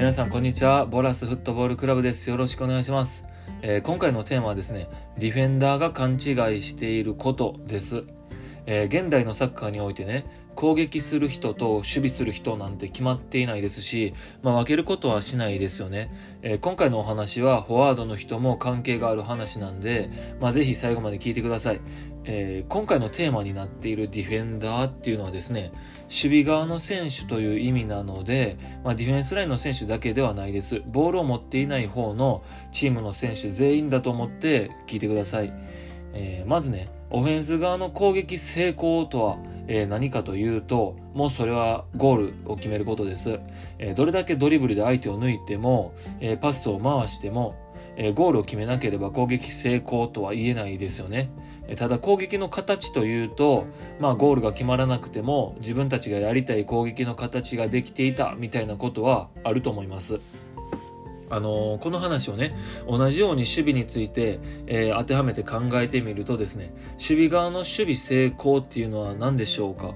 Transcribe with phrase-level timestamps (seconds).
[0.00, 0.86] 皆さんこんにちは。
[0.86, 2.30] ボラスフットボールクラブです。
[2.30, 3.26] よろしくお願いします、
[3.60, 4.88] えー、今回のテーマはですね
[5.18, 8.04] ディフェンダーが勘違いしていることです。
[8.66, 16.12] えー、現代のサッカーにおいてね攻撃する人と守備する人なんて決まっていないですし、まあ、分けることはしないですよね、
[16.42, 20.10] えー、今回のお話はフォワードの人も関係がある話なんで、
[20.40, 21.80] まあ、ぜひ最後まで聞いてください、
[22.24, 30.82] えー、今回のテーマになっているディフェンダーっていうのはですね守備側の選手という意味なので、まあ、ディフェンスラインの選手だけではないです。
[30.86, 32.42] ボールを持っていない方の
[32.72, 35.52] チームの選手全員だと思って聞いてください、
[36.12, 43.40] えー、まずねオフェンス側の攻撃成功とは、えー、何かというと、もうそれはゴールを決めることです。
[43.78, 47.56] えー、どれだけドリブルで相手を抜いても、え、パスを回しても、
[47.96, 51.30] えゴールを決めなければ攻撃成功とは言えないですよね。
[51.66, 53.66] えただ攻撃の形というと、
[53.98, 60.20] まあゴールが決まらなくても自分たちがやりたい攻撃の形ができていたみたいなことはあると思います。
[61.30, 62.54] あのー、この話をね、
[62.88, 69.94] 同じように守備について、えー、当てはめて考えてみるとですね、守備側の守備成功っていうのは何でしょうか？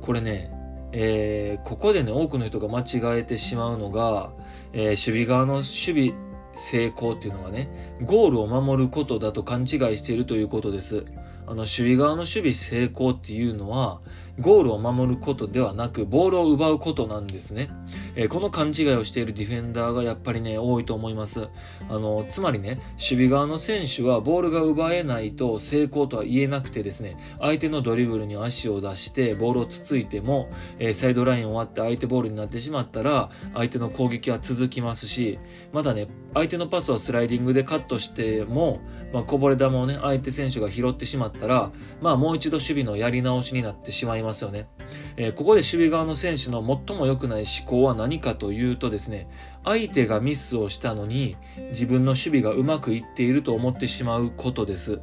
[0.00, 0.52] これね、
[0.92, 4.32] えー、ここでね、多くの人が間違えてしまうのが、
[4.72, 6.12] え守備側の守備
[6.54, 11.04] 成功っていうのがね、ゴールを守ることだと勘違いしているということです。
[11.50, 14.00] あの、守備側の守備成功っていうのは、
[14.38, 17.70] ゴールを守ることではなく、ボールを奪うことなんですね。
[18.14, 21.48] えー、この勘違いをしているディフェンダーがやっぱりね、多いと思います。
[21.88, 35.40] あの、つまりね、守備側の選手はボールが奪えないと成功とは言えなくてですね、相手のドリブルに足を出して、ボールをつついても、えー、サイドラインを割って相手ボールになってしまったら、相手の攻撃は続きますし、
[35.72, 38.80] まだね、相手のパスをスライディングでカットしても、
[39.12, 44.68] まあ、こぼれ球をね、相手選手が拾ってしまったたら、まあ、もう一度守備のやり直しになってしまいますよね。
[45.16, 49.28] えー、ここで守備側の選手の最も良くない思考は何かというとですね、
[49.64, 51.36] 相手がミスをしたのに、
[51.70, 55.00] 自分の守備がうまくいっていると思ってしまうことです。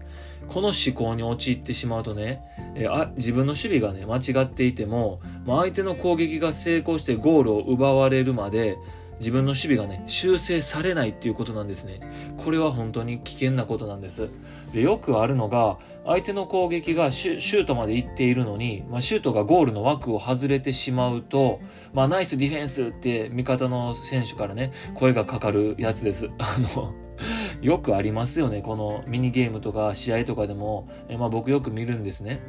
[0.48, 2.42] この思考に陥ってしまうとね、
[2.76, 8.78] えー、あ自分の守備がね、間違っていても、まあ、相手の攻撃が成功してゴールを奪われるまで、
[9.20, 12.00] 自分の守備がね、修正されないっていうことなんですね。
[12.38, 14.30] これは本当に危険なことなんです。
[14.74, 21.60] でよくあるのが、相手の攻撃がシュートまで行っているのに、まあ、シュートがゴールの枠を外れてしまうと、
[21.94, 26.30] まあ、ナイスディフェンスって味方の選手からね、声がかかるやつです。
[26.40, 26.94] あの、
[27.62, 28.62] よくありますよね。
[28.62, 32.40] このミニゲームとか試合とかでも、えまあ、僕よく見るんですね。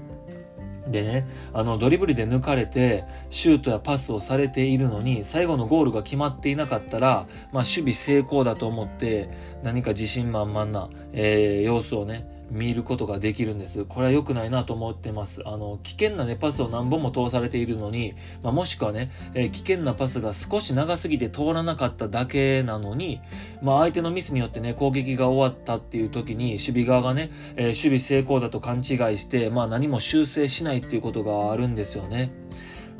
[0.90, 9.28] でね、あの、ドリブルで抜かれて、シュートやパスをされているのに、最後のゴールが決まっていなかったら、まあ、守備成功だと思って、
[9.62, 13.84] 何か自信満々な、えー、様子をね、見ることができるんです。
[13.84, 15.42] これは良くないなと思ってます。
[15.44, 23.20] あの、危険なね、パスを何本も通されているのに、まあ、もしくはね、えー、危険なパスが少し長すぎて通らなかっただけなのに、
[23.62, 28.84] まあ、相手のミスによってね、攻撃が終わったっていう時に、守備側がね、えー、守備成功だと勘違い
[29.18, 32.32] して、まあ、何も修正しないっていうことがあるんですよね。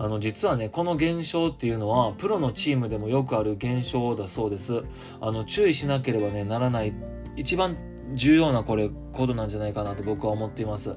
[0.01, 4.83] あの、実はね、この現象っていうのは、プロのチームでもよくある現象だそうです。
[5.21, 6.95] あの、注意しなければね、ならない、
[7.37, 7.77] 一番
[8.15, 10.97] 重要なこれことなんじゃないかなと僕は思っています。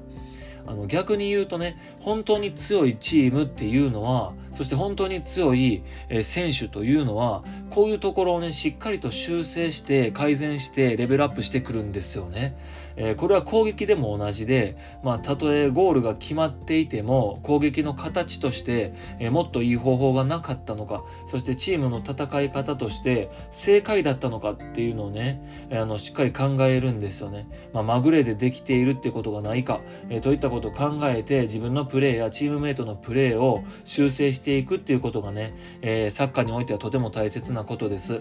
[0.66, 5.82] あの逆に言うとね、本当に強いチームっていうのは、そして本当に強い
[6.22, 12.56] 選手というのは、こういうところをね、しっかりと修正して改善してレベルアップしてくるんですよね。
[12.96, 25.40] えー、これは攻撃でも同じで、まあ、たとえゴールが決まっていても、攻撃の形として、えー、もっといい方法がなかったのか、そしてチームの戦い方として正解だったのかっていうのをね、
[25.70, 27.46] えー、あの、しっかり考えるんですよね。
[27.72, 29.80] まあ、まぐれでできているってことがないか、
[30.10, 38.20] え、といったことを考えて、自分のプレーやチームメイトのプレーを修正してしていくっていうことがね、えー、サッカーにおいてはとても大切なことです。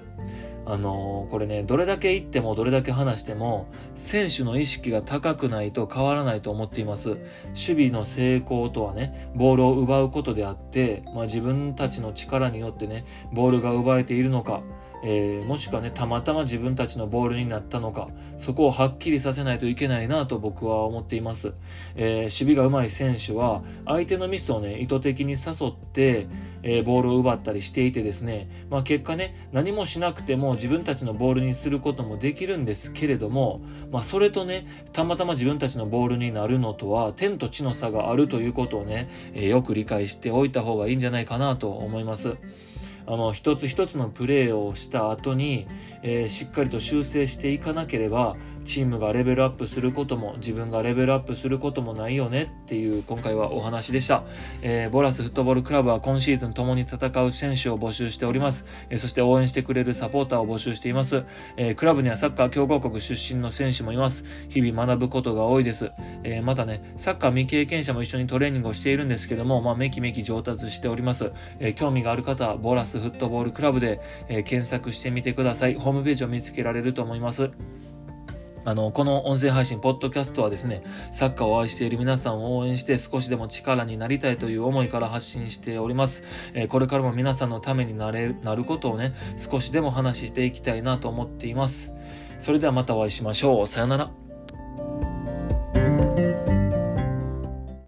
[0.68, 3.66] あのー、これね、どれだけ言ってもどれだけ話しても、
[3.96, 7.10] 選手の意識が高くないと変わらないと思っています。
[7.10, 7.20] 守
[7.56, 14.62] 備の成功とはね、ボールを奪うことであって、まあ、自分たちの力によってね、ボールが奪えているのか、
[15.04, 21.54] えー、もしくはね、たまたま自分たちのボールになったのか、そこをはっきりさせないといけないなと僕は思っています。
[21.96, 26.28] えー、守備が上手い選手は、相手のミスをね、意図的に誘って、
[26.64, 33.62] えー、ボールを奪ったりしていてですね、まあ結果ね、何もしなくても自分たちのボールにすることもできるんですけれども、
[33.92, 42.36] まあそれとね、たまたま自分たちのボールになるのとは、天と地の差があるということをね、えよく理解しておいた方がいいんじゃないかなと思います。
[43.12, 45.68] あの、一つ一つのプレーをした後に、
[46.02, 54.24] えー、しっかりと修正していかなければ、チームがレベルアップすることも自分がレベルアップすることもないよねっていう今回はお話でした、
[54.62, 61.24] えー、ボラスフットボールクラブは今シーズン共に戦う選手を募集しております、えー、そして応援してくれるサポーターを募集しています、
[61.58, 64.24] えー、クラブにはサッカー強豪国出身の選手もいます。
[64.50, 65.92] 日々学ぶことが多いです、
[66.24, 75.76] えまたねサッカー未経験者も一緒にトレーニングをしているんですけども、まあ、めきめき上達しております、え興味がある方はボラスフットボールクラブで、え検索してみてください。
[75.76, 77.52] ホームページを見つけられると思います。
[78.64, 86.24] あの、この音声配信、ポッドキャストはですね、サッカーを愛している皆さんを応援して少しでも力になりたいという思いから発信しております。
[86.54, 91.92] えー、これからも皆さんのためになれなることをね、少しでも話していきたいなと思っています。
[92.38, 93.68] それではまたお会いしましょう。
[93.68, 94.21] さよなら。